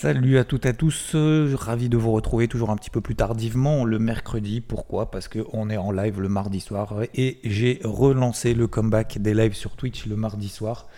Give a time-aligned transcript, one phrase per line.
[0.00, 3.02] Salut à toutes et à tous, euh, ravi de vous retrouver toujours un petit peu
[3.02, 4.62] plus tardivement le mercredi.
[4.62, 5.10] Pourquoi?
[5.10, 9.52] Parce qu'on est en live le mardi soir et j'ai relancé le comeback des lives
[9.52, 10.88] sur Twitch le mardi soir.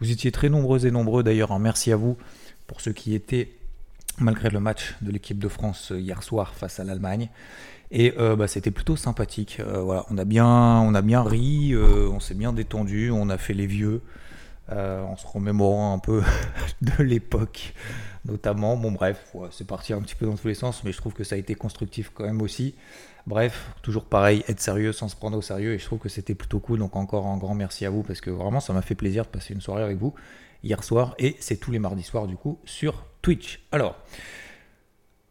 [0.00, 1.60] Vous étiez très nombreux et nombreux d'ailleurs, hein.
[1.60, 2.16] merci à vous
[2.66, 3.52] pour ceux qui étaient
[4.18, 7.28] malgré le match de l'équipe de France euh, hier soir face à l'Allemagne.
[7.92, 9.62] Et euh, bah, c'était plutôt sympathique.
[9.64, 13.54] voilà, on a bien, on a bien ri, on s'est bien détendu, on a fait
[13.54, 14.02] les vieux.
[14.70, 16.22] En se remémorant un peu
[16.82, 17.74] de l'époque
[18.28, 18.76] notamment.
[18.76, 21.24] Bon, bref, c'est parti un petit peu dans tous les sens, mais je trouve que
[21.24, 22.74] ça a été constructif quand même aussi.
[23.26, 26.34] Bref, toujours pareil, être sérieux sans se prendre au sérieux, et je trouve que c'était
[26.34, 26.78] plutôt cool.
[26.78, 29.28] Donc, encore un grand merci à vous parce que vraiment, ça m'a fait plaisir de
[29.28, 30.14] passer une soirée avec vous
[30.62, 33.66] hier soir, et c'est tous les mardis soirs du coup sur Twitch.
[33.72, 33.96] Alors.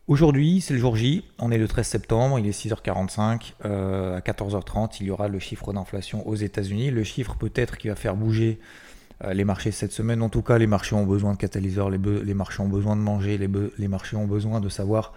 [0.08, 4.22] Aujourd'hui, c'est le jour J, on est le 13 septembre, il est 6h45, euh, à
[4.22, 8.16] 14h30, il y aura le chiffre d'inflation aux États-Unis, le chiffre peut-être qui va faire
[8.16, 8.97] bouger euh,
[9.32, 10.22] les marchés cette semaine.
[10.22, 13.38] En tout cas, les marchés ont besoin de catalyseurs, les, marchés ont besoin de manger,
[13.38, 15.14] les, marchés ont besoin de savoir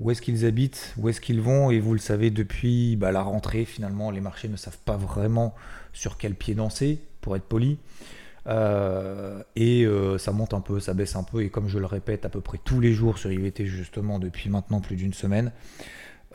[0.00, 1.70] où est-ce qu'ils habitent, où est-ce qu'ils vont.
[1.70, 5.54] Et vous le savez, depuis bah, la rentrée, finalement, les marchés ne savent pas vraiment
[5.92, 7.78] sur quel pied danser, pour être poli.
[8.46, 11.42] Euh, et euh, ça monte un peu, ça baisse un peu.
[11.42, 14.48] Et comme je le répète à peu près tous les jours sur IVT, justement, depuis
[14.48, 15.52] maintenant plus d'une semaine,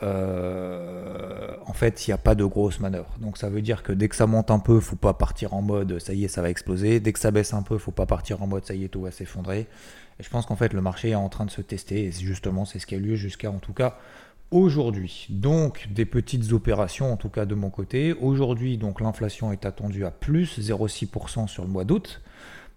[0.04, 3.14] euh, en fait, il n'y a pas de grosse manœuvre.
[3.20, 5.62] Donc ça veut dire que dès que ça monte un peu, faut pas partir en
[5.62, 7.00] mode ça y est, ça va exploser.
[7.00, 9.02] Dès que ça baisse un peu, faut pas partir en mode ça y est, tout
[9.02, 9.66] va s'effondrer.
[10.20, 12.04] Et je pense qu'en fait, le marché est en train de se tester.
[12.04, 13.98] Et justement, c'est ce qui a lieu jusqu'à en tout cas
[14.50, 15.26] aujourd'hui.
[15.30, 18.12] Donc des petites opérations en tout cas de mon côté.
[18.12, 22.20] Aujourd'hui, donc l'inflation est attendue à plus 0,6% sur le mois d'août.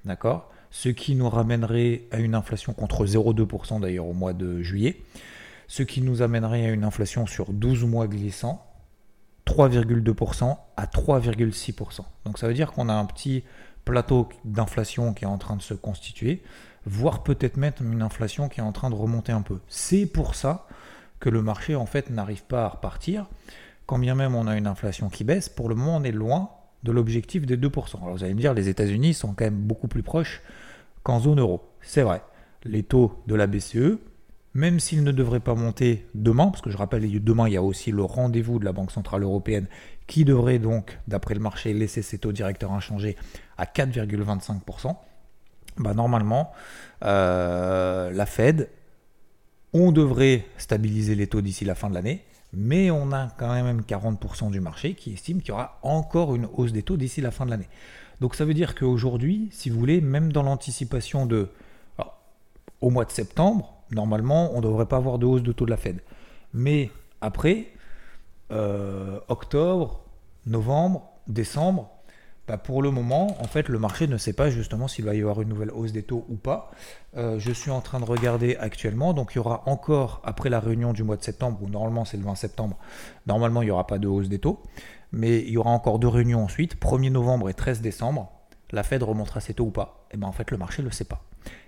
[0.05, 0.51] D'accord?
[0.71, 5.01] Ce qui nous ramènerait à une inflation contre 0,2% d'ailleurs au mois de juillet
[5.67, 8.65] ce qui nous amènerait à une inflation sur 12 mois glissant,
[9.45, 12.01] 3,2% à 3,6%.
[12.25, 13.43] Donc ça veut dire qu'on a un petit
[13.85, 16.41] plateau d'inflation qui est en train de se constituer,
[16.85, 19.59] voire peut-être même une inflation qui est en train de remonter un peu.
[19.67, 20.67] C'est pour ça
[21.19, 23.27] que le marché en fait n'arrive pas à repartir.
[23.85, 26.51] Quand bien même on a une inflation qui baisse, pour le moment on est loin
[26.83, 28.01] de l'objectif des 2%.
[28.01, 30.41] Alors vous allez me dire, les États-Unis sont quand même beaucoup plus proches
[31.03, 31.69] qu'en zone euro.
[31.81, 32.21] C'est vrai.
[32.63, 33.97] Les taux de la BCE
[34.57, 37.61] même s'il ne devrait pas monter demain, parce que je rappelle, demain, il y a
[37.61, 39.67] aussi le rendez-vous de la Banque Centrale Européenne
[40.07, 43.15] qui devrait donc, d'après le marché, laisser ses taux directeurs inchangés
[43.59, 44.95] à 4,25%.
[45.77, 46.53] Bah, normalement,
[47.03, 48.71] euh, la Fed,
[49.73, 53.81] on devrait stabiliser les taux d'ici la fin de l'année, mais on a quand même
[53.81, 57.29] 40% du marché qui estime qu'il y aura encore une hausse des taux d'ici la
[57.29, 57.69] fin de l'année.
[58.21, 61.49] Donc ça veut dire qu'aujourd'hui, si vous voulez, même dans l'anticipation de...
[62.81, 65.71] au mois de septembre, normalement, on ne devrait pas avoir de hausse de taux de
[65.71, 66.01] la Fed.
[66.53, 67.67] Mais après,
[68.51, 70.01] euh, octobre,
[70.45, 71.89] novembre, décembre,
[72.47, 75.19] bah, pour le moment, en fait, le marché ne sait pas justement s'il va y
[75.19, 76.71] avoir une nouvelle hausse des taux ou pas.
[77.17, 80.61] Euh, je suis en train de regarder actuellement, donc il y aura encore, après la
[80.61, 82.77] réunion du mois de septembre, où normalement c'est le 20 septembre,
[83.25, 84.63] normalement il n'y aura pas de hausse des taux,
[85.11, 88.31] mais il y aura encore deux réunions ensuite, 1er novembre et 13 décembre,
[88.71, 90.05] la Fed remontera ses taux ou pas.
[90.09, 91.21] Et eh bien en fait, le marché ne le sait pas.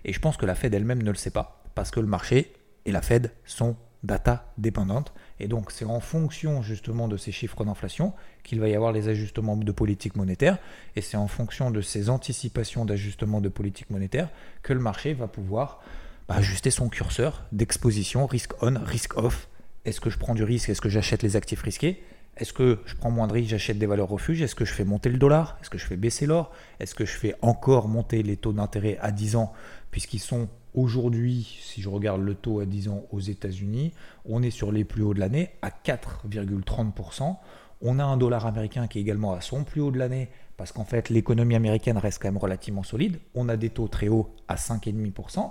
[0.05, 2.53] Et je pense que la Fed elle-même ne le sait pas parce que le marché
[2.85, 5.13] et la Fed sont data dépendantes.
[5.39, 8.13] Et donc, c'est en fonction justement de ces chiffres d'inflation
[8.43, 10.57] qu'il va y avoir les ajustements de politique monétaire.
[10.95, 14.29] Et c'est en fonction de ces anticipations d'ajustement de politique monétaire
[14.63, 15.81] que le marché va pouvoir
[16.27, 19.49] bah, ajuster son curseur d'exposition, risk on, risk off.
[19.85, 20.69] Est-ce que je prends du risque?
[20.69, 22.03] Est-ce que j'achète les actifs risqués?
[22.37, 24.41] Est-ce que je prends moins de risques, j'achète des valeurs refuges?
[24.41, 25.57] Est-ce que je fais monter le dollar?
[25.61, 26.51] Est-ce que je fais baisser l'or?
[26.79, 29.53] Est-ce que je fais encore monter les taux d'intérêt à 10 ans?
[29.91, 33.91] Puisqu'ils sont Aujourd'hui, si je regarde le taux à 10 ans aux États-Unis,
[34.25, 37.37] on est sur les plus hauts de l'année à 4,30%.
[37.81, 40.71] On a un dollar américain qui est également à son plus haut de l'année parce
[40.71, 43.19] qu'en fait l'économie américaine reste quand même relativement solide.
[43.33, 45.49] On a des taux très hauts à 5,5%.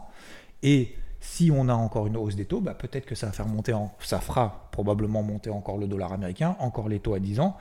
[0.62, 3.49] Et si on a encore une hausse des taux, bah, peut-être que ça, va faire
[3.49, 7.56] monter ça fera probablement monter encore le dollar américain, encore les taux à 10 ans.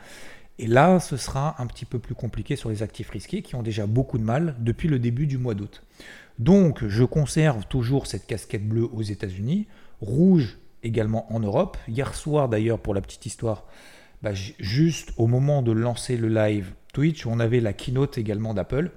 [0.59, 3.63] Et là, ce sera un petit peu plus compliqué sur les actifs risqués qui ont
[3.63, 5.83] déjà beaucoup de mal depuis le début du mois d'août.
[6.39, 9.67] Donc je conserve toujours cette casquette bleue aux États-Unis,
[10.01, 11.77] rouge également en Europe.
[11.87, 13.65] Hier soir d'ailleurs, pour la petite histoire,
[14.23, 18.91] bah, juste au moment de lancer le live Twitch, on avait la keynote également d'Apple.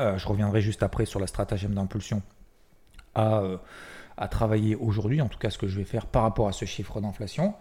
[0.00, 2.22] Euh, je reviendrai juste après sur la stratagème d'impulsion
[3.18, 3.56] à, euh,
[4.16, 6.64] à, travailler aujourd'hui, en tout cas ce que je vais faire par rapport à ce
[6.64, 7.54] chiffre d'inflation.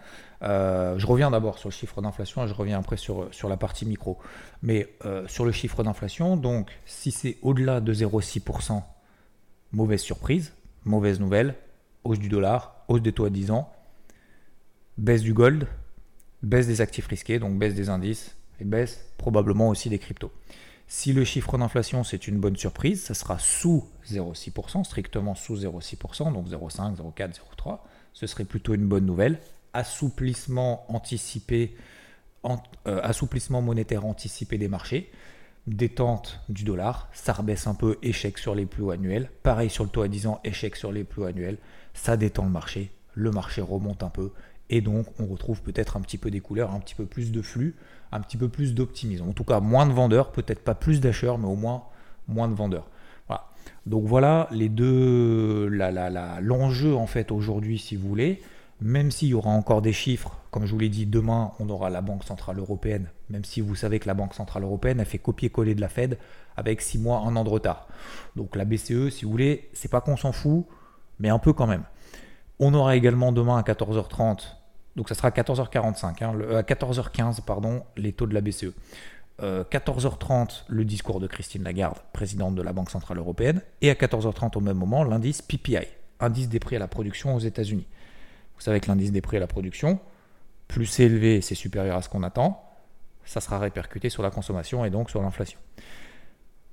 [0.43, 3.57] Euh, je reviens d'abord sur le chiffre d'inflation et je reviens après sur, sur la
[3.57, 4.17] partie micro.
[4.61, 4.87] Mais
[5.27, 8.81] sur le chiffre d'inflation, donc si c'est au-delà de 0,6%,
[9.71, 10.53] mauvaise surprise,
[10.85, 11.55] mauvaise nouvelle,
[12.03, 13.71] hausse du dollar, hausse des taux à 10 ans,
[14.97, 15.67] baisse du gold,
[16.43, 20.31] baisse des actifs risqués, donc baisse des indices, et baisse probablement aussi des cryptos.
[20.89, 26.31] Si le chiffre d'inflation, c'est une bonne surprise, ça sera sous 0,6%, strictement sous 0,6%,
[26.31, 27.79] donc 0,5, 0,4, 0,3.
[28.13, 29.39] Ce serait plutôt une bonne nouvelle.
[29.73, 31.75] Assouplissement anticipé,
[32.45, 35.11] euh, assouplissement monétaire anticipé des marchés,
[35.67, 39.29] détente du dollar, ça rebaisse un peu, échec sur les plus annuels.
[39.43, 41.57] Pareil sur le taux à 10 ans, échec sur les plus annuels.
[41.93, 44.31] Ça détend le marché, le marché remonte un peu
[44.69, 47.41] et donc on retrouve peut-être un petit peu des couleurs, un petit peu plus de
[47.41, 47.75] flux,
[48.11, 49.27] un petit peu plus d'optimisme.
[49.27, 51.83] En tout cas, moins de vendeurs, peut-être pas plus d'acheteurs, mais au moins
[52.27, 52.87] moins de vendeurs.
[53.27, 53.45] Voilà.
[53.85, 58.41] Donc voilà les deux, l'enjeu en fait aujourd'hui, si vous voulez,
[58.81, 61.89] même s'il y aura encore des chiffres, comme je vous l'ai dit, demain on aura
[61.89, 65.17] la Banque Centrale Européenne, même si vous savez que la Banque Centrale Européenne a fait
[65.17, 66.17] copier-coller de la Fed
[66.55, 67.87] avec 6 mois, un an de retard.
[68.35, 70.65] Donc la BCE, si vous voulez, c'est pas qu'on s'en fout,
[71.19, 71.83] mais un peu quand même.
[72.59, 74.56] On aura également demain à 14h30,
[74.97, 78.73] donc ça sera à 14h45, hein, à 14h15, pardon, les taux de la BCE.
[79.39, 83.93] 14h30, euh, le discours de Christine Lagarde, présidente de la Banque Centrale Européenne, et à
[83.93, 85.85] 14h30 au même moment, l'indice PPI,
[86.19, 87.85] indice des prix à la production aux États-Unis.
[88.55, 89.99] Vous savez que l'indice des prix à la production,
[90.67, 92.67] plus c'est élevé, c'est supérieur à ce qu'on attend,
[93.23, 95.59] ça sera répercuté sur la consommation et donc sur l'inflation.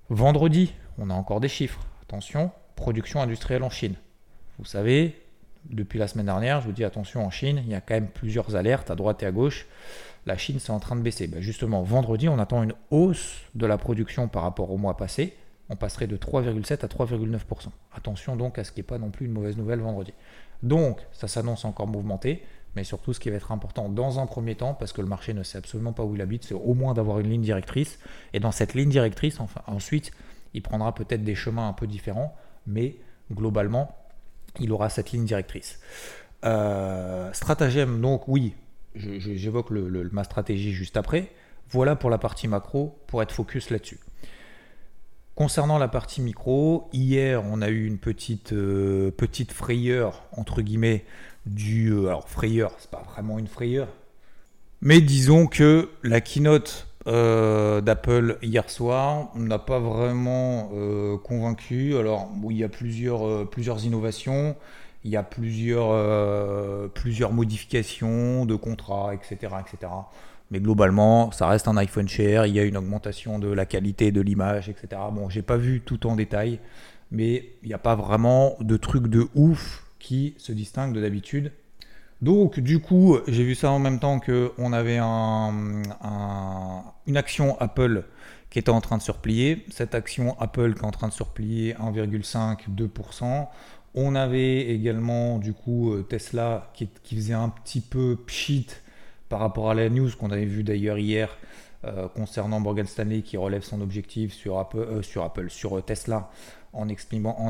[0.09, 1.81] Vendredi, on a encore des chiffres.
[2.03, 3.97] Attention, production industrielle en Chine.
[4.59, 5.24] Vous savez,
[5.71, 8.09] depuis la semaine dernière, je vous dis attention en Chine, il y a quand même
[8.09, 9.67] plusieurs alertes à droite et à gauche.
[10.27, 11.27] La Chine, c'est en train de baisser.
[11.27, 15.35] Ben, justement, vendredi, on attend une hausse de la production par rapport au mois passé.
[15.71, 17.69] On passerait de 3,7 à 3,9%.
[17.95, 20.13] Attention donc à ce qui n'est pas non plus une mauvaise nouvelle vendredi.
[20.63, 22.43] Donc, ça s'annonce encore mouvementé,
[22.77, 25.35] mais surtout ce qui va être important dans un premier temps, parce que le marché
[25.35, 27.99] ne sait absolument pas où il habite, c'est au moins d'avoir une ligne directrice.
[28.33, 30.11] Et dans cette ligne directrice, enfin, ensuite,
[30.55, 32.35] il prendra peut-être des chemins un peu différents,
[32.67, 32.97] mais
[33.33, 33.95] globalement,
[34.61, 35.81] il aura cette ligne directrice.
[36.45, 38.55] Euh, stratagème, donc oui,
[38.95, 41.31] j'évoque ma stratégie juste après.
[41.71, 43.99] Voilà pour la partie macro, pour être focus là-dessus.
[45.35, 51.05] Concernant la partie micro, hier on a eu une petite, euh, petite frayeur, entre guillemets,
[51.47, 51.91] du...
[51.91, 53.89] Euh, alors frayeur, c'est pas vraiment une frayeur,
[54.81, 61.97] mais disons que la keynote euh, d'Apple hier soir n'a pas vraiment euh, convaincu.
[61.97, 64.57] Alors, il y a plusieurs, euh, plusieurs innovations,
[65.05, 69.93] il y a plusieurs, plusieurs modifications de contrats, etc., etc.
[70.51, 74.13] Mais globalement, ça reste un iPhone cher, il y a une augmentation de la qualité
[74.13, 75.03] de l'image, etc.
[75.13, 76.59] Bon, j'ai pas vu tout en détail,
[77.11, 81.53] mais il n'y a pas vraiment de truc de ouf qui se distingue de d'habitude.
[82.23, 85.83] Donc, du coup, j'ai vu ça en même temps qu'on avait une
[87.17, 88.05] action Apple
[88.51, 89.65] qui était en train de se replier.
[89.69, 93.49] Cette action Apple qui est en train de se replier 1,5-2%.
[93.97, 98.67] On avait également, du coup, euh, Tesla qui, faisait un petit peu pchit
[99.29, 101.37] par rapport à la news qu'on avait vu d'ailleurs hier
[101.85, 106.31] euh, concernant Morgan Stanley qui relève son objectif sur Apple, euh, sur, Apple, sur Tesla
[106.75, 106.89] en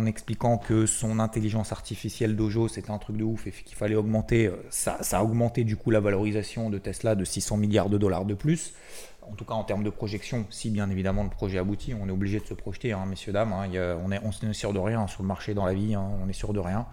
[0.07, 4.47] expliquant, que son intelligence artificielle Dojo c'était un truc de ouf et qu'il fallait augmenter,
[4.47, 8.25] euh, ça, a augmenté du coup la valorisation de Tesla de 600 milliards de dollars
[8.25, 8.75] de plus.
[9.23, 12.13] En tout cas en termes de projection, si bien évidemment le projet aboutit, on est
[12.13, 13.55] obligé de se projeter, hein, messieurs, dames.
[13.55, 13.71] Hein.
[14.05, 16.35] on, est, on sûr de rien sur le marché, dans la vie, hein, on est
[16.35, 16.87] sûr de rien.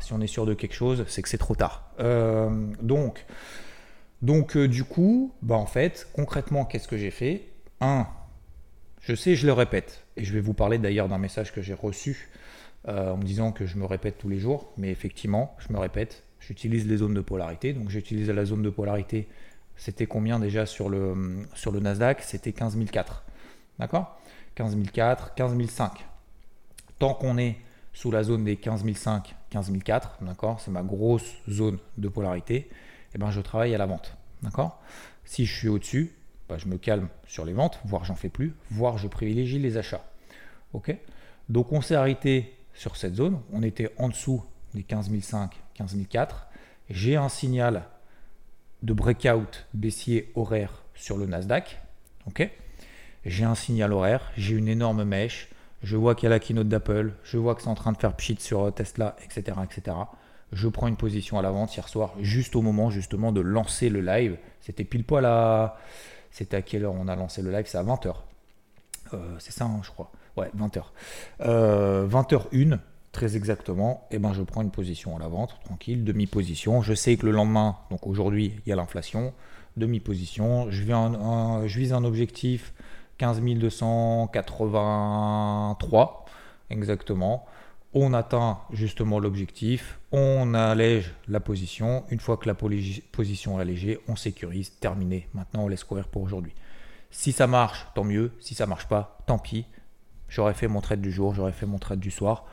[0.00, 1.90] Si on est sûr de quelque chose, c'est que c'est trop tard.
[2.00, 2.48] Euh,
[2.80, 3.26] donc,
[4.22, 7.48] donc euh, du coup, bah, en fait, concrètement, qu'est-ce que j'ai fait?
[7.80, 8.06] Un,
[9.00, 11.74] je sais, je le répète, et je vais vous parler d'ailleurs d'un message que j'ai
[11.74, 12.28] reçu
[12.88, 15.78] euh, en me disant que je me répète tous les jours, mais effectivement, je me
[15.78, 19.28] répète, j'utilise les zones de polarité, donc j'utilise la zone de polarité,
[19.76, 22.22] c'était combien déjà sur le, sur le Nasdaq?
[22.22, 23.24] C'était 15004,
[23.78, 24.18] d'accord?
[24.56, 26.06] 15004, 15005.
[26.98, 27.56] Tant qu'on est
[27.92, 32.70] sous la zone des 15005, 15004, d'accord C'est ma grosse zone de polarité, et
[33.14, 34.80] eh ben je travaille à la vente, d'accord?
[35.24, 36.12] Si je suis au-dessus,
[36.48, 39.76] bah, je me calme sur les ventes, voire j'en fais plus, voire je privilégie les
[39.76, 40.04] achats.
[41.48, 46.48] Donc on s'est arrêté sur cette zone, on était en dessous des 15005, 15004.
[46.90, 47.84] J'ai un signal
[48.82, 51.80] de breakout baissier horaire sur le Nasdaq.
[53.24, 55.48] J'ai un signal horaire, j'ai une énorme mèche,
[55.82, 57.96] je vois qu'il y a la keynote d'Apple, je vois que c'est en train de
[57.96, 59.96] faire pchit sur euh, Tesla, etc., etc.
[60.52, 63.88] Je prends une position à la vente hier soir, juste au moment justement de lancer
[63.88, 64.36] le live.
[64.60, 65.76] C'était pile poil à
[66.36, 67.64] c'était à quelle heure on a lancé le live?
[67.66, 68.14] C'est à 20h.
[69.14, 70.12] Euh, c'est ça, hein, je crois.
[70.36, 70.82] Ouais, 20h.
[71.40, 72.78] 20h1,
[73.10, 74.06] très exactement.
[74.10, 76.82] Et eh ben, je prends une position à la vente, tranquille, demi-position.
[76.82, 79.32] Je sais que le lendemain, donc aujourd'hui, il y a l'inflation.
[79.78, 80.70] Demi-position.
[80.70, 82.74] Je, je vise un objectif
[83.16, 86.26] 15 283
[86.68, 87.46] exactement
[87.98, 92.04] on atteint justement l'objectif, on allège la position.
[92.10, 95.28] Une fois que la position est allégée, on sécurise, terminé.
[95.32, 96.52] Maintenant, on laisse courir pour aujourd'hui.
[97.10, 98.32] Si ça marche, tant mieux.
[98.38, 99.64] Si ça marche pas, tant pis.
[100.28, 102.44] J'aurais fait mon trade du jour, j'aurais fait mon trade du soir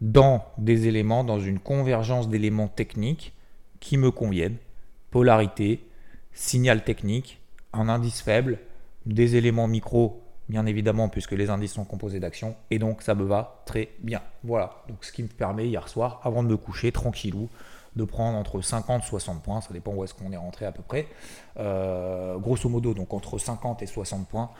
[0.00, 3.34] dans des éléments, dans une convergence d'éléments techniques
[3.78, 4.56] qui me conviennent.
[5.10, 5.86] Polarité,
[6.32, 7.40] signal technique,
[7.72, 8.58] un indice faible,
[9.06, 13.24] des éléments micro, bien évidemment, puisque les indices sont composés d'actions, et donc ça me
[13.24, 14.22] va très bien.
[14.44, 17.48] Voilà, donc ce qui me permet hier soir, avant de me coucher, tranquillou,
[17.96, 20.72] de prendre entre 50 et 60 points, ça dépend où est-ce qu'on est rentré à
[20.72, 21.08] peu près,
[21.58, 24.50] euh, grosso modo, donc entre 50 et 60 points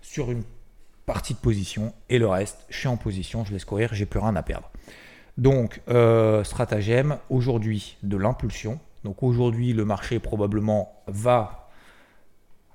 [0.00, 0.42] sur une
[1.04, 4.20] partie de position, et le reste, je suis en position, je laisse courir, j'ai plus
[4.20, 4.70] rien à perdre.
[5.38, 8.80] Donc, euh, stratagème, aujourd'hui, de l'impulsion.
[9.04, 11.65] Donc aujourd'hui, le marché probablement va,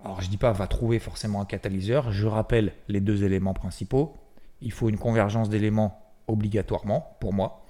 [0.03, 4.15] alors je dis pas va trouver forcément un catalyseur, je rappelle les deux éléments principaux.
[4.61, 7.65] Il faut une convergence d'éléments obligatoirement, pour moi.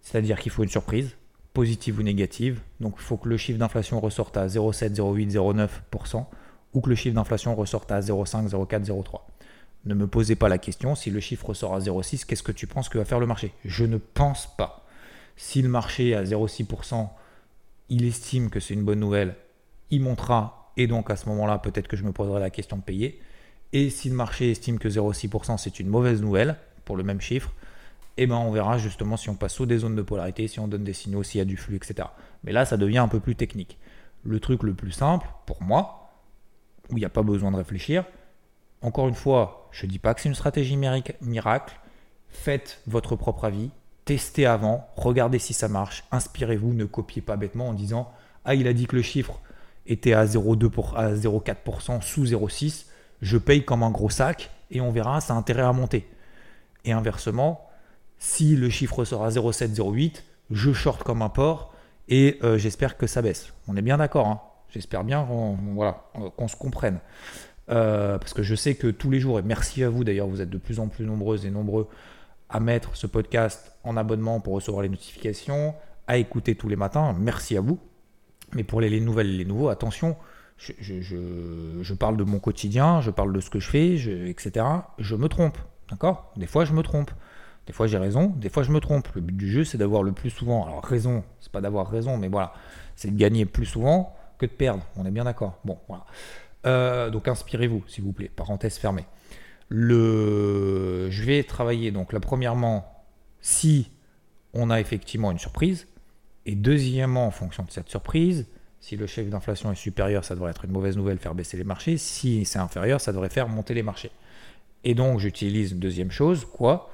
[0.00, 1.16] C'est-à-dire qu'il faut une surprise,
[1.52, 2.60] positive ou négative.
[2.80, 6.26] Donc il faut que le chiffre d'inflation ressorte à 0,7, 0,8, 0,9%,
[6.74, 9.20] ou que le chiffre d'inflation ressorte à 0,5, 0,4, 0,3.
[9.84, 12.66] Ne me posez pas la question, si le chiffre ressort à 0,6, qu'est-ce que tu
[12.66, 13.52] penses que va faire le marché?
[13.64, 14.84] Je ne pense pas.
[15.36, 17.08] Si le marché à 0,6%,
[17.88, 19.36] il estime que c'est une bonne nouvelle,
[19.90, 22.82] il montera, et donc à ce moment-là, peut-être que je me poserai la question de
[22.82, 23.20] payer.
[23.74, 26.56] Et si le marché estime que 0,6% c'est une mauvaise nouvelle,
[26.86, 27.52] pour le même chiffre,
[28.16, 30.68] eh ben on verra justement si on passe sous des zones de polarité, si on
[30.68, 32.08] donne des signaux, s'il y a du flux, etc.
[32.44, 33.78] Mais là, ça devient un peu plus technique.
[34.24, 36.10] Le truc le plus simple, pour moi,
[36.90, 38.04] où il n'y a pas besoin de réfléchir,
[38.80, 41.80] encore une fois, je ne dis pas que c'est une stratégie miracle.
[42.28, 43.70] Faites votre propre avis.
[44.04, 44.88] Testez avant.
[44.96, 46.04] Regardez si ça marche.
[46.12, 46.72] Inspirez-vous.
[46.72, 48.12] Ne copiez pas bêtement en disant
[48.44, 49.40] Ah, il a dit que le chiffre
[49.88, 52.86] était à 0,2 à 0,4% sous 0,6.
[53.20, 56.08] Je paye comme un gros sac et on verra, ça a intérêt à monter.
[56.84, 57.68] Et inversement,
[58.18, 61.72] si le chiffre sort à 0,7, 0,8, je short comme un porc
[62.08, 63.52] et euh, j'espère que ça baisse.
[63.66, 64.26] On est bien d'accord.
[64.28, 64.40] Hein
[64.70, 65.26] J'espère bien
[65.74, 66.04] voilà,
[66.36, 67.00] qu'on se comprenne.
[67.70, 70.40] Euh, parce que je sais que tous les jours, et merci à vous d'ailleurs, vous
[70.40, 71.88] êtes de plus en plus nombreuses et nombreux
[72.50, 75.74] à mettre ce podcast en abonnement pour recevoir les notifications,
[76.06, 77.14] à écouter tous les matins.
[77.18, 77.78] Merci à vous.
[78.54, 80.16] Mais pour les, nouvelles les nouveaux, attention,
[80.56, 83.94] je, parle de mon quotidien, je parle de ce que je fais,
[84.28, 84.64] etc.
[84.98, 85.58] Je me trompe.
[85.90, 86.32] D'accord?
[86.36, 87.10] Des fois, je me trompe.
[87.66, 89.08] Des fois, j'ai raison, des fois, je me trompe.
[89.14, 90.66] Le but du jeu, c'est d'avoir le plus souvent.
[90.66, 92.54] Alors, raison, c'est pas d'avoir raison, mais voilà,
[92.96, 94.84] c'est de gagner plus souvent que de perdre.
[94.96, 95.58] On est bien d'accord.
[95.64, 96.06] Bon, voilà.
[96.66, 98.30] Euh, donc inspirez-vous, s'il vous plaît.
[98.34, 99.04] Parenthèse fermée.
[99.68, 101.08] Le...
[101.10, 103.04] Je vais travailler, donc là, premièrement,
[103.40, 103.90] si
[104.54, 105.88] on a effectivement une surprise,
[106.48, 108.46] et deuxièmement, en fonction de cette surprise,
[108.80, 111.64] si le chef d'inflation est supérieur, ça devrait être une mauvaise nouvelle, faire baisser les
[111.64, 111.98] marchés.
[111.98, 114.10] Si c'est inférieur, ça devrait faire monter les marchés.
[114.82, 116.90] Et donc, j'utilise une deuxième chose, quoi?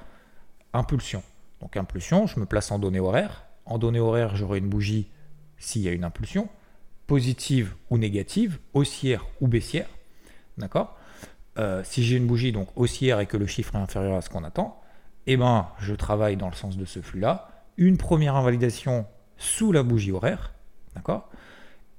[0.72, 1.22] Impulsion.
[1.60, 3.44] Donc, impulsion, je me place en données horaires.
[3.64, 5.06] En données horaires, j'aurai une bougie
[5.56, 6.48] s'il y a une impulsion
[7.06, 9.86] positive ou négative, haussière ou baissière.
[10.58, 10.98] D'accord?
[11.58, 14.30] Euh, Si j'ai une bougie donc haussière et que le chiffre est inférieur à ce
[14.30, 14.80] qu'on attend,
[15.28, 17.62] eh ben, je travaille dans le sens de ce flux-là.
[17.76, 19.06] Une première invalidation
[19.38, 20.54] sous la bougie horaire,
[20.94, 21.30] d'accord?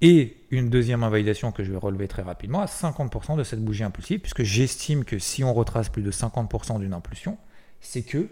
[0.02, 3.84] Et une deuxième invalidation que je vais relever très rapidement à 50% de cette bougie
[3.84, 7.38] impulsive, puisque j'estime que si on retrace plus de 50% d'une impulsion,
[7.80, 8.28] c'est que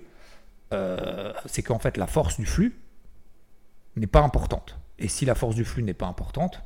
[0.74, 2.76] euh, c'est qu'en fait la force du flux
[3.96, 4.78] n'est pas importante.
[5.00, 6.62] Et si la force du flux n'est pas importante,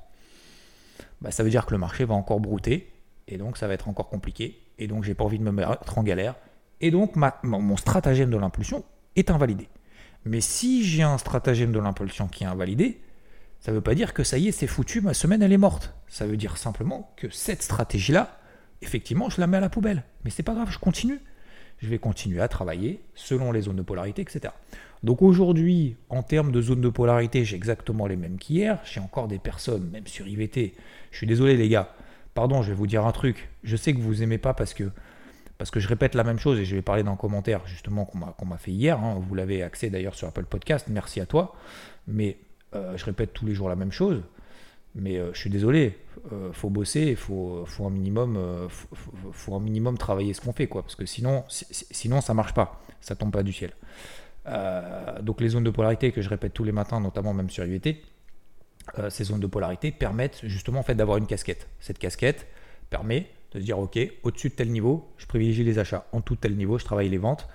[1.22, 2.92] bah, ça veut dire que le marché va encore brouter,
[3.28, 5.98] et donc ça va être encore compliqué, et donc j'ai pas envie de me mettre
[5.98, 6.36] en galère,
[6.82, 8.84] et donc mon stratagème de l'impulsion
[9.16, 9.68] est invalidé.
[10.26, 13.02] Mais si j'ai un stratagème de l'impulsion qui est invalidé,
[13.60, 15.58] ça ne veut pas dire que ça y est, c'est foutu, ma semaine elle est
[15.58, 15.94] morte.
[16.08, 18.40] Ça veut dire simplement que cette stratégie-là,
[18.82, 20.04] effectivement, je la mets à la poubelle.
[20.24, 21.20] Mais c'est pas grave, je continue.
[21.80, 24.54] Je vais continuer à travailler selon les zones de polarité, etc.
[25.04, 28.80] Donc aujourd'hui, en termes de zone de polarité, j'ai exactement les mêmes qu'hier.
[28.84, 30.74] J'ai encore des personnes, même sur IVT.
[31.12, 31.94] Je suis désolé les gars.
[32.34, 33.50] Pardon, je vais vous dire un truc.
[33.64, 34.90] Je sais que vous aimez pas parce que
[35.58, 38.46] parce que je répète la même chose et je vais parler d'un commentaire justement qu'on
[38.46, 39.00] m'a fait hier.
[39.00, 39.20] Hein.
[39.20, 40.88] Vous l'avez accès d'ailleurs sur Apple Podcast.
[40.90, 41.56] Merci à toi.
[42.08, 42.38] Mais
[42.76, 44.22] euh, je répète tous les jours la même chose.
[44.96, 45.98] Mais euh, je suis désolé,
[46.32, 50.66] euh, faut bosser, il faut, faut, un minimum, faut, un minimum travailler ce qu'on fait,
[50.66, 53.74] quoi, parce que sinon, sinon ça marche pas, ça tombe pas du ciel.
[54.48, 57.64] Euh, donc les zones de polarité que je répète tous les matins, notamment même sur
[57.64, 61.68] euh, ces zones de polarité permettent justement en fait d'avoir une casquette.
[61.80, 62.48] Cette casquette
[62.90, 66.06] permet de dire ok, au-dessus de tel niveau, je privilégie les achats.
[66.12, 67.48] En tout tel niveau, je travaille les ventes,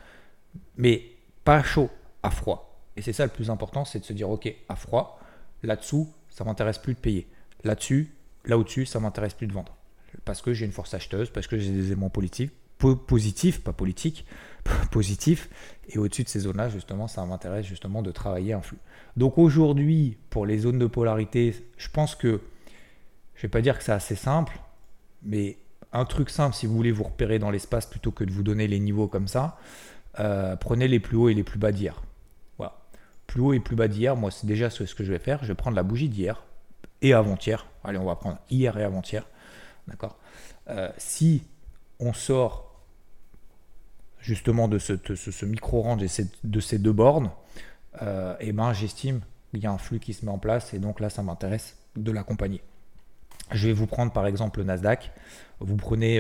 [0.77, 1.03] mais
[1.45, 1.91] pas chaud,
[2.23, 2.85] à froid.
[2.97, 5.19] Et c'est ça le plus important, c'est de se dire ok, à froid,
[5.63, 7.27] là-dessous, ça m'intéresse plus de payer.
[7.65, 8.13] Là-dessus,
[8.45, 9.75] là au-dessus, ça m'intéresse plus de vendre.
[10.25, 12.53] Parce que j'ai une force acheteuse, parce que j'ai des éléments politiques,
[13.07, 14.27] positifs, pas politiques,
[14.91, 15.49] positifs.
[15.89, 18.79] Et au-dessus de ces zones-là, justement, ça m'intéresse justement de travailler un flux.
[19.17, 22.41] Donc aujourd'hui, pour les zones de polarité, je pense que,
[23.35, 24.59] je vais pas dire que c'est assez simple,
[25.23, 25.57] mais
[25.93, 28.67] un truc simple si vous voulez vous repérer dans l'espace plutôt que de vous donner
[28.67, 29.59] les niveaux comme ça.
[30.21, 32.03] Euh, prenez les plus hauts et les plus bas d'hier.
[32.59, 32.79] Voilà.
[33.27, 35.43] Plus haut et plus bas d'hier, moi c'est déjà ce, que je vais faire.
[35.43, 36.43] Je vais prendre la bougie d'hier
[37.01, 37.67] et avant-hier.
[37.85, 39.27] Allez, on va prendre hier et avant-hier.
[39.89, 40.19] D'accord?
[40.69, 41.45] Euh, Si
[41.99, 42.85] on sort
[44.21, 46.03] justement de ce, micro-range
[46.45, 47.31] de ces deux bornes,
[47.95, 49.21] et euh, eh ben j'estime
[49.51, 51.77] qu'il y a un flux qui se met en place et donc là ça m'intéresse
[51.97, 52.63] de l'accompagner.
[53.53, 55.13] Je vais vous prendre par exemple le Nasdaq.
[55.61, 56.17] Vous prenez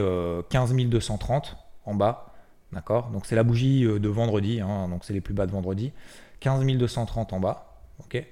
[0.50, 2.32] 15 euh, 230 en bas,
[2.72, 3.08] d'accord?
[3.08, 5.92] Donc c'est la bougie euh, de vendredi, hein, donc c'est les plus bas de vendredi.
[6.40, 8.24] 15 230 en bas, ok?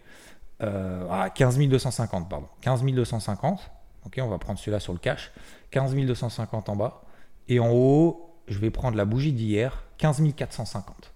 [0.62, 2.46] Ah, 15 250, pardon.
[2.60, 3.70] 15 250,
[4.04, 4.20] ok?
[4.22, 5.32] On va prendre celui-là sur le cash.
[5.70, 7.02] 15 250 en bas.
[7.48, 11.14] Et en haut, je vais prendre la bougie d'hier, 15 450.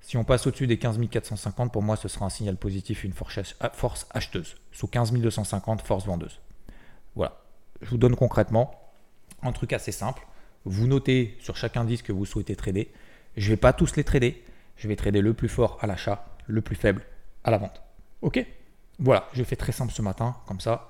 [0.00, 3.14] Si on passe au-dessus des 15 450, pour moi, ce sera un signal positif, une
[3.14, 4.56] force acheteuse.
[4.70, 6.40] Sous 15 250, force vendeuse.
[7.16, 7.40] Voilà.
[7.82, 8.80] Je vous donne concrètement
[9.42, 10.26] un truc assez simple.
[10.64, 12.90] Vous notez sur chaque indice que vous souhaitez trader.
[13.36, 14.42] Je ne vais pas tous les trader.
[14.76, 17.02] Je vais trader le plus fort à l'achat, le plus faible
[17.44, 17.82] à la vente.
[18.22, 18.44] Ok?
[18.98, 20.88] Voilà, je fais très simple ce matin, comme ça.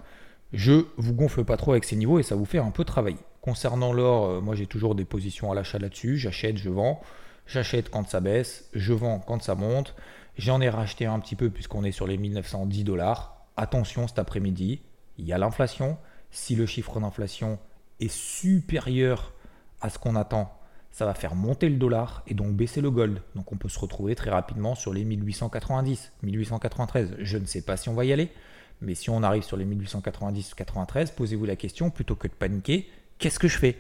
[0.53, 3.19] Je vous gonfle pas trop avec ces niveaux et ça vous fait un peu travailler.
[3.41, 6.17] Concernant l'or, euh, moi j'ai toujours des positions à l'achat là-dessus.
[6.17, 7.01] J'achète, je vends.
[7.47, 9.95] J'achète quand ça baisse, je vends quand ça monte.
[10.39, 13.47] J'en ai racheté un petit peu puisqu'on est sur les 1910 dollars.
[13.57, 14.81] Attention cet après-midi,
[15.19, 15.99] il y a l'inflation.
[16.35, 17.61] Si le chiffre d'inflation
[18.01, 19.33] est supérieur
[19.81, 20.53] à ce qu'on attend,
[20.91, 23.23] ça va faire monter le dollar et donc baisser le gold.
[23.37, 27.15] Donc on peut se retrouver très rapidement sur les 1890, 1893.
[27.21, 28.33] Je ne sais pas si on va y aller,
[28.81, 32.89] mais si on arrive sur les 1890-93, posez-vous la question, plutôt que de paniquer,
[33.19, 33.79] qu'est-ce que je fais?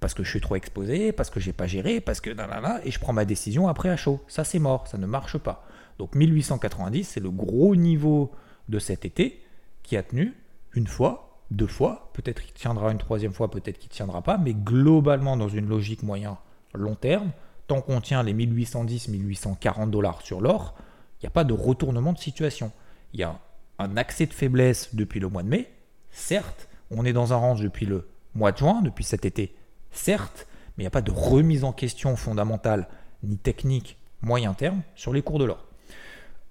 [0.00, 2.90] Parce que je suis trop exposé, parce que j'ai pas géré, parce que nanana, et
[2.90, 4.20] je prends ma décision après à chaud.
[4.26, 5.64] Ça c'est mort, ça ne marche pas.
[5.98, 8.32] Donc 1890, c'est le gros niveau
[8.68, 9.40] de cet été
[9.84, 10.34] qui a tenu
[10.74, 14.38] une fois, deux fois, peut-être qu'il tiendra une troisième fois, peut-être qu'il ne tiendra pas,
[14.38, 16.38] mais globalement dans une logique moyen
[16.74, 17.30] long terme,
[17.66, 20.74] tant qu'on tient les 1810, 1840 dollars sur l'or,
[21.20, 22.72] il n'y a pas de retournement de situation.
[23.12, 23.38] Il y a
[23.78, 25.72] un accès de faiblesse depuis le mois de mai,
[26.10, 29.54] certes, on est dans un range depuis le mois de juin, depuis cet été
[29.90, 30.46] certes,
[30.76, 32.88] mais il n'y a pas de remise en question fondamentale
[33.22, 35.66] ni technique moyen terme sur les cours de l'or.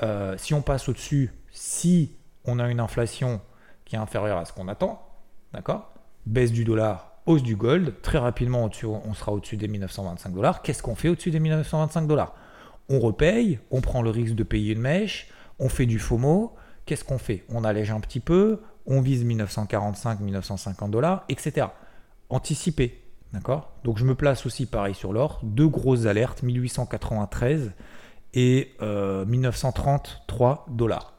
[0.04, 3.42] Euh, si on passe au-dessus, si on a une inflation
[3.92, 5.06] qui est inférieure à ce qu'on attend,
[5.54, 5.92] d'accord?
[6.26, 10.62] Baisse du dollar, hausse du gold, très rapidement on sera au-dessus des 1925 dollars.
[10.62, 12.34] Qu'est-ce qu'on fait au-dessus des 1925 dollars?
[12.88, 16.56] On repaye, on prend le risque de payer une mèche, on fait du FOMO.
[16.86, 17.44] Qu'est-ce qu'on fait?
[17.50, 21.68] On allège un petit peu, on vise 1945, 1950 dollars, etc.
[22.30, 22.98] Anticiper.
[23.34, 23.74] D'accord?
[23.84, 25.42] Donc je me place aussi pareil sur l'or.
[25.44, 27.74] Deux grosses alertes, 1893
[28.36, 31.14] et 1933 euh, dollars.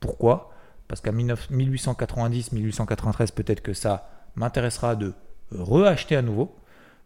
[0.00, 0.55] Pourquoi?
[0.88, 5.14] Parce qu'à 1890, 1893, peut-être que ça m'intéressera de
[5.50, 6.54] reacheter à nouveau,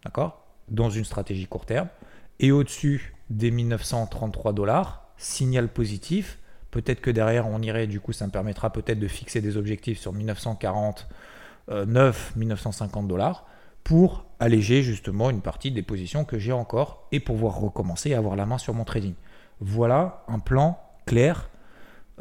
[0.04, 1.88] d'accord Dans une stratégie court terme.
[2.38, 6.38] Et au-dessus des 1933 dollars, signal positif.
[6.70, 9.98] Peut-être que derrière, on irait, du coup, ça me permettra peut-être de fixer des objectifs
[9.98, 13.46] sur 1949, 1950 dollars
[13.84, 18.36] pour alléger justement une partie des positions que j'ai encore et pouvoir recommencer à avoir
[18.36, 19.14] la main sur mon trading.
[19.60, 21.50] Voilà un plan clair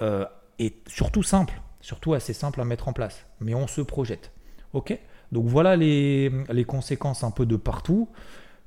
[0.01, 0.25] euh,
[0.59, 3.25] et surtout simple, surtout assez simple à mettre en place.
[3.39, 4.31] Mais on se projette.
[4.73, 4.97] Ok?
[5.31, 8.09] Donc voilà les, les, conséquences un peu de partout.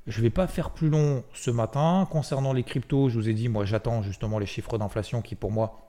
[0.07, 2.07] Je ne vais pas faire plus long ce matin.
[2.09, 5.51] Concernant les cryptos, je vous ai dit, moi j'attends justement les chiffres d'inflation qui pour
[5.51, 5.79] moi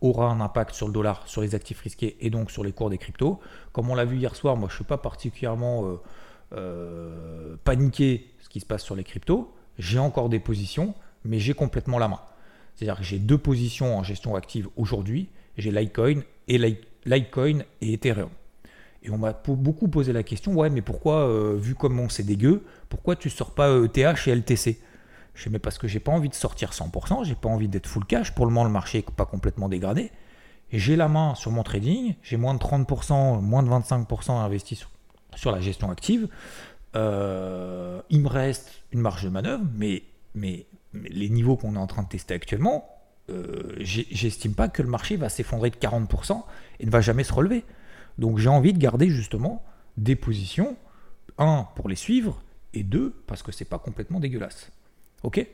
[0.00, 2.90] aura un impact sur le dollar, sur les actifs risqués et donc sur les cours
[2.90, 3.40] des cryptos.
[3.72, 5.84] Comme on l'a vu hier soir, moi je ne suis pas particulièrement...
[5.86, 5.96] Euh,
[6.52, 9.54] euh, paniquer ce qui se passe sur les cryptos.
[9.78, 12.20] J'ai encore des positions, mais j'ai complètement la main.
[12.80, 15.28] C'est-à-dire que j'ai deux positions en gestion active aujourd'hui.
[15.58, 16.56] J'ai Litecoin et
[17.04, 18.30] Litecoin et Ethereum.
[19.02, 22.64] Et on m'a beaucoup posé la question, ouais, mais pourquoi, euh, vu comment c'est dégueu,
[22.88, 24.80] pourquoi tu sors pas ETH et LTC
[25.34, 27.86] Je dis, mais parce que j'ai pas envie de sortir 100%, j'ai pas envie d'être
[27.86, 28.34] full cash.
[28.34, 30.10] Pour le moment, le marché n'est pas complètement dégradé.
[30.72, 34.88] J'ai la main sur mon trading, j'ai moins de 30%, moins de 25% investi sur,
[35.34, 36.28] sur la gestion active.
[36.96, 40.02] Euh, il me reste une marge de manœuvre, mais,
[40.34, 42.88] mais, les niveaux qu'on est en train de tester actuellement,
[43.30, 46.42] euh, j'estime pas que le marché va s'effondrer de 40%
[46.80, 47.64] et ne va jamais se relever.
[48.18, 49.64] Donc j'ai envie de garder justement
[49.96, 50.76] des positions,
[51.38, 52.42] un, pour les suivre,
[52.74, 54.70] et deux, parce que c'est pas complètement dégueulasse.
[55.22, 55.44] Ok?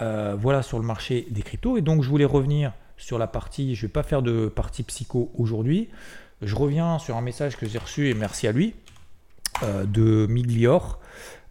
[0.00, 1.76] Euh, Voilà sur le marché des cryptos.
[1.76, 5.30] Et donc je voulais revenir sur la partie, je vais pas faire de partie psycho
[5.34, 5.88] aujourd'hui.
[6.40, 8.74] Je reviens sur un message que j'ai reçu et merci à lui.
[9.62, 10.98] Euh, de Miglior.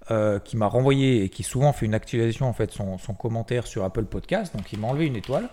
[0.10, 3.84] Euh, qui m'a renvoyé et qui souvent fait une actualisation en fait son, commentaire sur
[3.84, 4.56] Apple Podcast.
[4.56, 5.48] Donc il m'a enlevé une étoile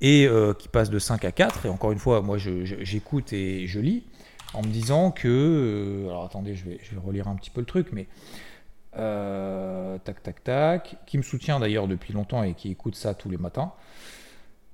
[0.00, 1.66] et euh, qui passe de 5 à 4.
[1.66, 4.02] Et encore une fois, moi j'écoute et je lis.
[4.52, 6.06] en me disant que.
[6.08, 8.08] alors attendez, je vais, je vais relire un petit peu le truc, mais.
[10.04, 10.96] tac, tac, tac.
[11.06, 13.72] Qui me soutient d'ailleurs depuis longtemps et qui écoute ça tous les matins.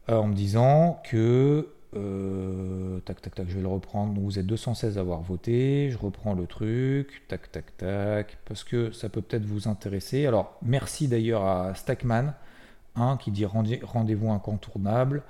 [0.09, 4.19] en me disant que euh, tac, tac, tac, je vais le reprendre.
[4.21, 5.91] vous êtes 216 à avoir voté.
[5.91, 7.23] Je reprends le truc.
[7.29, 8.39] Tac, tac, tac.
[8.45, 10.27] Parce que ça peut peut-être vous intéresser.
[10.27, 12.35] Alors, merci d'ailleurs à Stackman,
[12.97, 15.23] hein, qui dit rendez-vous incontournable.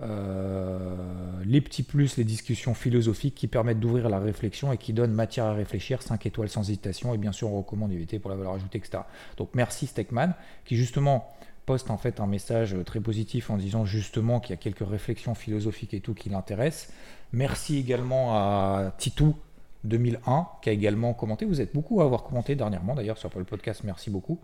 [0.00, 0.96] Euh,
[1.44, 5.46] les petits plus, les discussions philosophiques qui permettent d'ouvrir la réflexion et qui donnent matière
[5.46, 8.52] à réfléchir, 5 étoiles sans hésitation, et bien sûr on recommande d'éviter pour la valeur
[8.52, 9.00] ajoutée, etc.
[9.36, 11.34] Donc merci Stackman, qui justement
[11.68, 15.34] poste en fait un message très positif en disant justement qu'il y a quelques réflexions
[15.34, 16.94] philosophiques et tout qui l'intéressent.
[17.34, 19.36] Merci également à Titou
[19.84, 21.44] 2001 qui a également commenté.
[21.44, 24.38] Vous êtes beaucoup à avoir commenté dernièrement d'ailleurs sur le podcast, merci beaucoup.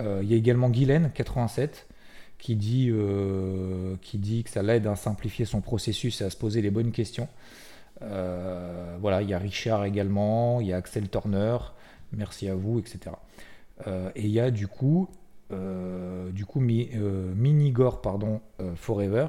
[0.00, 1.86] Euh, il y a également Guylaine 87
[2.38, 6.36] qui dit, euh, qui dit que ça l'aide à simplifier son processus et à se
[6.36, 7.28] poser les bonnes questions.
[8.02, 11.58] Euh, voilà, il y a Richard également, il y a Axel Turner,
[12.10, 13.12] merci à vous, etc.
[14.16, 15.08] et il y a du coup
[15.50, 19.28] du coup euh, Minigore pardon, euh, Forever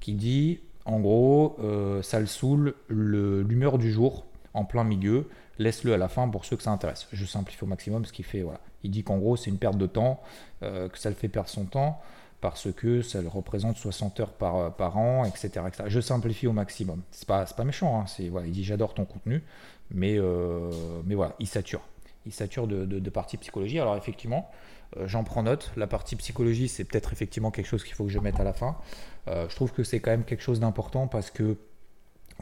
[0.00, 1.56] qui dit en gros
[2.02, 6.56] ça le saoule l'humeur du jour en plein milieu, laisse-le à la fin pour ceux
[6.56, 7.06] que ça intéresse.
[7.12, 8.42] Je simplifie au maximum ce qu'il fait.
[8.42, 8.60] Voilà.
[8.82, 10.20] Il dit qu'en gros c'est une perte de temps,
[10.60, 12.00] que ça le fait perdre son temps
[12.40, 17.02] parce que ça le représente 60 heures par, an, etc., Je simplifie au maximum.
[17.10, 18.24] C'est pas, méchant, hein.
[18.30, 19.44] voilà, il dit j'adore ton contenu,
[19.90, 20.18] mais,
[21.04, 21.82] mais voilà, il sature.
[22.30, 23.80] Il de partie psychologie.
[23.80, 24.50] Alors effectivement,
[24.96, 25.72] euh, j'en prends note.
[25.76, 28.52] La partie psychologie, c'est peut-être effectivement quelque chose qu'il faut que je mette à la
[28.52, 28.76] fin.
[29.28, 31.56] Euh, je trouve que c'est quand même quelque chose d'important parce que,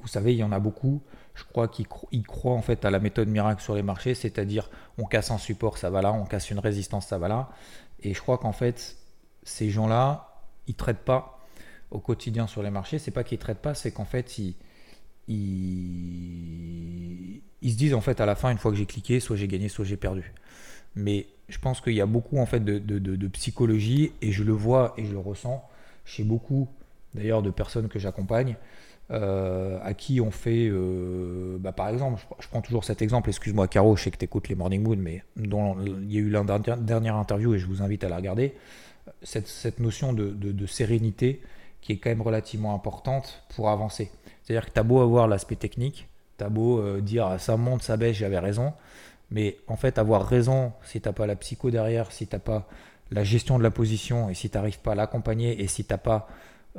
[0.00, 1.02] vous savez, il y en a beaucoup,
[1.34, 5.04] je crois, qui croient en fait à la méthode miracle sur les marchés, c'est-à-dire on
[5.04, 7.50] casse un support, ça va là, on casse une résistance, ça va là.
[8.00, 8.96] Et je crois qu'en fait,
[9.42, 11.40] ces gens-là, ils ne traitent pas
[11.90, 12.98] au quotidien sur les marchés.
[12.98, 14.54] C'est pas qu'ils ne traitent pas, c'est qu'en fait, ils,
[15.28, 19.48] ils, se disent en fait à la fin, une fois que j'ai cliqué, soit j'ai
[19.48, 20.32] gagné, soit j'ai perdu.
[20.94, 24.94] Mais je pense qu'il y a beaucoup en fait de, psychologie et je le vois
[24.96, 25.62] et je le ressens
[26.04, 26.68] chez beaucoup
[27.14, 28.56] d'ailleurs de personnes que j'accompagne
[29.10, 33.66] euh, à qui on fait euh, bah, par exemple je, prends toujours cet exemple excuse-moi
[33.66, 36.28] Caro je sais que tu écoutes les Morning Moon mais dont il y a eu
[36.28, 36.44] la
[36.76, 38.54] dernière interview et je vous invite à la regarder
[39.22, 41.40] cette, notion de, sérénité
[41.80, 44.10] qui est quand même relativement importante pour avancer
[44.48, 46.08] c'est à dire que tu as beau avoir l'aspect technique
[46.38, 48.72] tu as beau euh, dire ça monte ça baisse j'avais raison
[49.30, 52.40] mais en fait, avoir raison, si tu n'as pas la psycho derrière, si tu n'as
[52.40, 52.66] pas
[53.10, 55.92] la gestion de la position et si tu n'arrives pas à l'accompagner et si tu
[55.92, 56.28] n'as pas,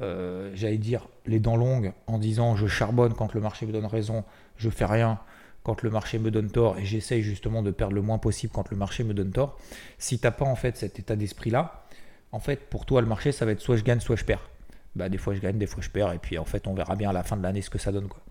[0.01, 3.85] euh, j'allais dire, les dents longues en disant je charbonne quand le marché me donne
[3.85, 4.23] raison,
[4.57, 5.19] je fais rien
[5.63, 8.71] quand le marché me donne tort et j'essaye justement de perdre le moins possible quand
[8.71, 9.57] le marché me donne tort.
[9.97, 11.83] Si tu n'as pas en fait cet état d'esprit-là,
[12.31, 14.49] en fait, pour toi, le marché, ça va être soit je gagne, soit je perds.
[14.95, 16.13] Bah, des fois, je gagne, des fois, je perds.
[16.13, 17.91] Et puis, en fait, on verra bien à la fin de l'année ce que ça
[17.91, 18.07] donne.
[18.07, 18.21] Quoi.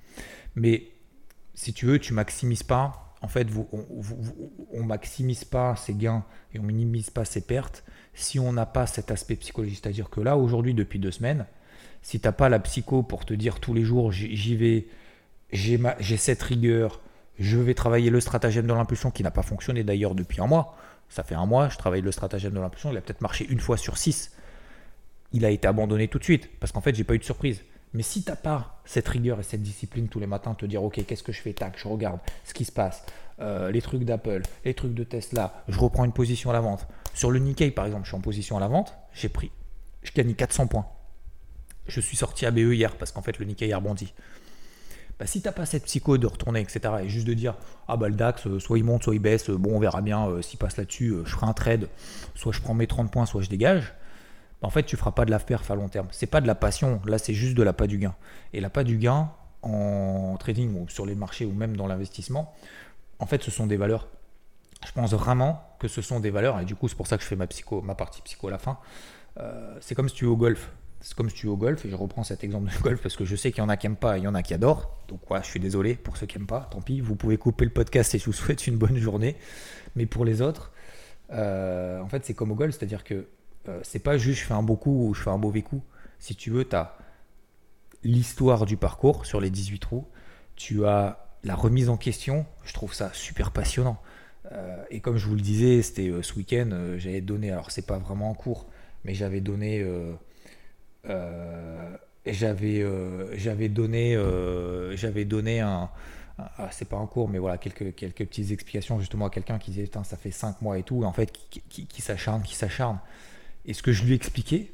[0.55, 0.88] Mais
[1.55, 3.68] si tu veux, tu maximises pas en fait, vous,
[4.73, 8.87] on, maximise pas ses gains et on minimise pas ses pertes si on n'a pas
[8.87, 9.81] cet aspect psychologique.
[9.83, 11.47] C'est-à-dire que là, aujourd'hui, depuis deux semaines,
[12.03, 14.87] si tu n'as pas la psycho pour te dire tous les jours, j'y vais,
[15.51, 17.01] j'ai cette rigueur,
[17.40, 20.77] je vais travailler le stratagème de l'impulsion qui n'a pas fonctionné d'ailleurs depuis un mois.
[21.09, 23.61] Ça fait un mois, je travaille le stratagème de l'impulsion, il a peut-être marché une
[23.61, 24.31] fois sur six.
[25.32, 27.62] Il a été abandonné tout de suite parce qu'en fait, j'ai pas eu de surprise.
[27.94, 30.82] Mais si tu n'as pas cette rigueur et cette discipline tous les matins, te dire
[30.82, 33.04] ok, qu'est-ce que je fais Tac, je regarde ce qui se passe,
[33.40, 36.86] euh, les trucs d'Apple, les trucs de Tesla, je reprends une position à la vente.
[37.14, 39.50] Sur le Nikkei, par exemple, je suis en position à la vente, j'ai pris,
[40.02, 40.86] je gagne 400 points.
[41.86, 44.12] Je suis sorti à BE hier parce qu'en fait le Nikkei a rebondi.
[45.18, 47.56] Bah, si n'as pas cette psycho de retourner, etc., et juste de dire
[47.88, 50.02] ah bah le DAX, euh, soit il monte, soit il baisse, euh, bon on verra
[50.02, 51.88] bien s'il passe là-dessus, je ferai un trade,
[52.34, 53.94] soit je prends mes 30 points, soit je dégage
[54.62, 56.09] en fait, tu feras pas de la perf à long terme.
[56.11, 58.14] C'est pas de la passion, là, c'est juste de la pas du gain.
[58.53, 59.31] Et la pas du gain
[59.62, 62.55] en trading ou sur les marchés ou même dans l'investissement,
[63.18, 64.09] en fait, ce sont des valeurs.
[64.87, 67.23] Je pense vraiment que ce sont des valeurs, et du coup, c'est pour ça que
[67.23, 68.79] je fais ma, psycho, ma partie psycho à la fin.
[69.38, 70.73] Euh, c'est comme si tu es au golf.
[71.01, 73.16] C'est comme si tu es au golf, et je reprends cet exemple de golf parce
[73.16, 74.42] que je sais qu'il y en a qui n'aiment pas et il y en a
[74.42, 74.90] qui adorent.
[75.09, 77.01] Donc, voilà, je suis désolé pour ceux qui n'aiment pas, tant pis.
[77.01, 79.37] Vous pouvez couper le podcast et je vous souhaite une bonne journée.
[79.94, 80.73] Mais pour les autres,
[81.33, 83.27] euh, en fait, c'est comme au golf, c'est-à-dire que
[83.68, 85.83] euh, c'est pas juste je fais un beau coup ou je fais un mauvais coup.
[86.18, 86.96] Si tu veux, tu as
[88.02, 90.07] l'histoire du parcours sur les 18 trous,
[90.57, 94.00] tu as la remise en question, je trouve ça super passionnant.
[94.52, 97.87] Euh, et comme je vous le disais, c'était euh, ce week-end, j'avais donné, alors c'est
[97.87, 98.66] pas vraiment en cours,
[99.04, 99.85] mais j'avais donné,
[102.26, 102.85] j'avais,
[103.37, 104.16] j'avais donné,
[104.96, 105.90] j'avais donné un,
[106.38, 109.72] ah, c'est pas un cours, mais voilà, quelques, quelques petites explications justement à quelqu'un qui
[109.72, 112.54] disait, ça fait 5 mois et tout, et en fait, qui, qui, qui s'acharne, qui
[112.54, 112.98] s'acharne.
[113.68, 114.72] Et ce que je lui expliquais,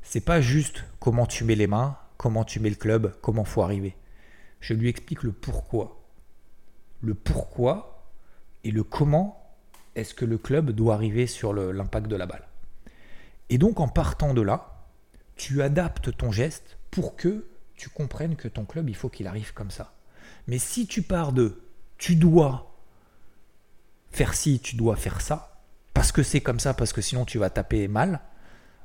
[0.00, 3.62] c'est pas juste comment tu mets les mains, comment tu mets le club, comment faut
[3.62, 3.94] arriver.
[4.60, 6.00] Je lui explique le pourquoi.
[7.02, 8.08] le pourquoi
[8.64, 9.54] et le comment
[9.94, 12.48] est-ce que le club doit arriver sur l'impact de la balle.
[13.50, 14.86] Et donc en partant de là,
[15.36, 19.52] tu adaptes ton geste pour que tu comprennes que ton club, il faut qu'il arrive
[19.52, 19.92] comme ça.
[20.46, 21.60] Mais si tu pars de
[21.98, 22.74] tu dois
[24.10, 25.53] faire ci, tu dois faire ça,
[25.94, 28.20] parce que c'est comme ça, parce que sinon tu vas taper mal,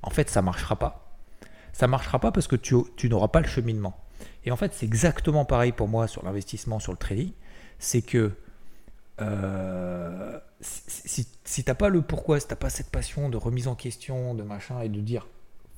[0.01, 1.17] en fait ça marchera pas.
[1.73, 3.97] Ça marchera pas parce que tu, n'auras pas le cheminement.
[4.45, 7.31] Et en fait c'est exactement pareil pour moi sur l'investissement, sur le trading,
[7.79, 8.31] c'est que
[9.21, 13.37] euh, si, si tu n'as pas le pourquoi, si tu n'as pas cette passion de
[13.37, 15.27] remise en question, de machin, et de dire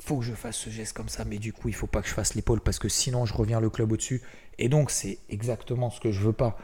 [0.01, 2.07] faut que je fasse ce geste comme ça, mais du coup, il faut pas que
[2.07, 4.21] je fasse l'épaule parce que sinon je reviens le club au-dessus.
[4.57, 6.57] Et donc, c'est exactement ce que je veux pas.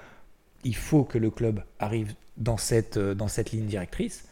[0.64, 4.26] Il faut que le club arrive dans cette, euh, dans cette ligne directrice.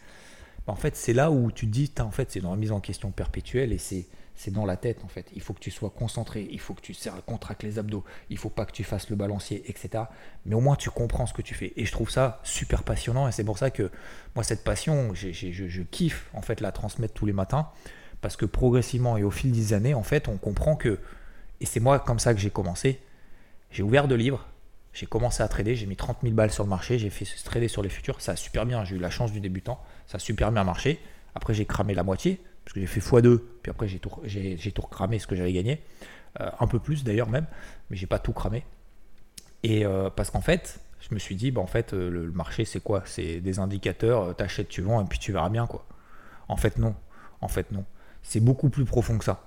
[0.65, 2.71] Bah, en fait, c'est là où tu te dis, en fait, c'est dans la mise
[2.71, 5.25] en question perpétuelle et c'est c'est dans la tête en fait.
[5.33, 8.37] Il faut que tu sois concentré, il faut que tu serres, contractes les abdos, il
[8.37, 10.03] faut pas que tu fasses le balancier, etc.
[10.45, 11.73] Mais au moins tu comprends ce que tu fais.
[11.77, 13.89] Et je trouve ça super passionnant et c'est pour ça que
[14.35, 17.69] moi cette passion, je, kiffe en fait la transmettre tous les matins
[18.21, 20.99] parce que progressivement et au fil des années, en fait, on comprend que,
[21.61, 22.99] et c'est moi comme ça que j'ai commencé,
[23.71, 24.47] j'ai ouvert deux livres,
[24.95, 27.67] j'ai commencé à trader, j'ai mis 30 000 balles sur le marché, j'ai fait trader
[27.67, 30.19] sur les futurs, ça a super bien, j'ai eu la chance du débutant, ça a
[30.19, 30.99] super bien marché.
[31.35, 34.57] Après, j'ai cramé la moitié, parce que j'ai fait x2, puis après, j'ai tout, j'ai,
[34.89, 35.83] cramé ce que j'avais gagné,
[36.39, 37.45] euh, un peu plus d'ailleurs même,
[37.89, 38.63] mais j'ai pas tout cramé.
[39.63, 42.65] Et euh, parce qu'en fait, je me suis dit, bah, en fait, euh, le, marché,
[42.65, 43.03] c'est quoi?
[43.05, 45.85] C'est des indicateurs, t'achètes, tu vends, et puis tu verras bien, quoi.
[46.47, 46.95] En fait, non.
[47.41, 47.85] En fait, non
[48.25, 49.45] c'est beaucoup plus profond que ça.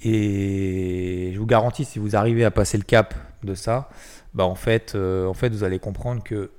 [0.00, 3.88] Et je vous garantis, si vous arrivez à passer le cap de ça,
[4.34, 6.50] bah en, fait, euh, en fait, vous allez comprendre que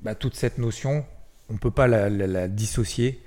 [0.00, 1.04] bah, toute cette notion,
[1.48, 3.22] on ne peut pas la, dissocier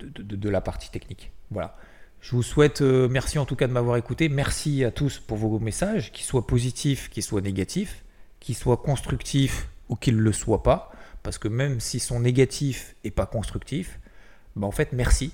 [0.00, 1.32] de, la partie technique.
[1.50, 1.76] Voilà.
[2.20, 4.28] Je vous souhaite, euh, merci en tout cas de m'avoir écouté.
[4.28, 8.04] Merci à tous pour vos messages, qu'ils soient positifs, qu'ils soient négatifs,
[8.40, 10.90] qu'ils soient constructifs ou qu'ils ne le soient pas.
[11.22, 14.00] Parce que même s'ils sont négatifs et pas constructifs,
[14.54, 15.32] bah en fait, merci.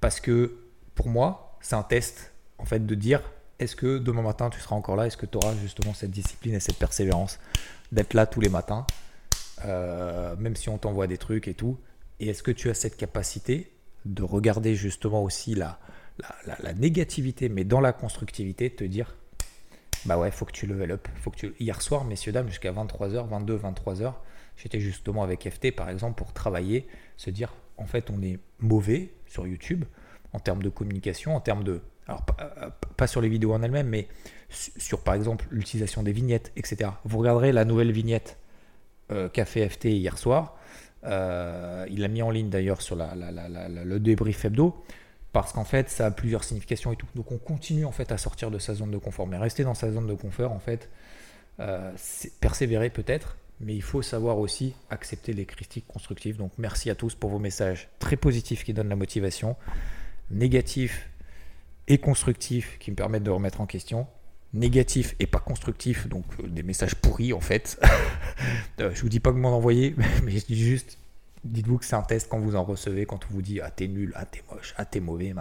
[0.00, 0.58] Parce que
[0.94, 3.22] pour moi, c'est un test en fait de dire
[3.58, 5.06] est-ce que demain matin tu seras encore là?
[5.06, 7.38] Est-ce que tu auras justement cette discipline et cette persévérance
[7.92, 8.86] d'être là tous les matins,
[9.64, 11.78] euh, même si on t'envoie des trucs et tout?
[12.20, 13.72] Et est-ce que tu as cette capacité
[14.04, 15.78] de regarder justement aussi la,
[16.76, 19.16] négativité, mais dans la constructivité, te dire
[20.04, 21.08] bah ouais, faut que tu level up.
[21.16, 21.54] Faut que tu...
[21.58, 24.14] Hier soir, messieurs, dames, jusqu'à 23h, 22, 23h,
[24.56, 29.12] j'étais justement avec FT par exemple pour travailler, se dire en fait on est mauvais
[29.26, 29.84] sur YouTube
[30.32, 31.80] en termes de communication, en termes de...
[32.08, 34.08] Alors, euh, pas, sur les vidéos en elles-mêmes, mais
[34.48, 36.90] sur, par exemple, l'utilisation des vignettes, etc.
[37.04, 38.38] Vous regarderez la nouvelle vignette
[39.12, 40.56] euh, fait FT hier soir.
[41.04, 44.82] Euh, il l'a mis en ligne d'ailleurs sur la, le débrief hebdo
[45.32, 47.06] parce qu'en fait ça a plusieurs significations et tout.
[47.14, 49.26] Donc on continue en fait à sortir de sa zone de confort.
[49.26, 50.88] Mais rester dans sa zone de confort en fait,
[51.96, 56.36] c'est persévérer peut-être, mais il faut savoir aussi accepter les critiques constructives.
[56.36, 59.54] Donc merci à tous pour vos messages très positifs qui donnent la motivation
[60.30, 61.08] négatif
[61.88, 64.06] et constructif qui me permettent de remettre en question.
[64.54, 67.80] Négatif et pas constructif, donc euh, des messages pourris en fait.
[68.80, 70.98] Euh, je vous dis pas que m'en envoyer, mais je dis juste,
[71.42, 73.88] dites-vous que c'est un test quand vous en recevez, quand on vous dit ah t'es
[73.88, 75.34] nul, ah t'es moche, ah t'es mauvais,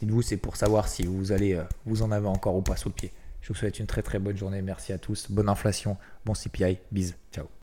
[0.00, 2.88] dites-vous c'est pour savoir si vous allez euh, vous en avez encore ou pas sous
[2.88, 3.12] le pied.
[3.40, 6.78] Je vous souhaite une très très bonne journée, merci à tous, bonne inflation, bon CPI,
[6.90, 7.50] bis, ciao.